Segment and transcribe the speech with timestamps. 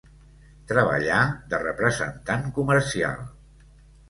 [0.71, 1.19] Treballà
[1.51, 3.23] de representant comercial.